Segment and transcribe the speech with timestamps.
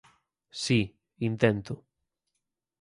[0.63, 0.79] Si,
[1.29, 1.73] intento.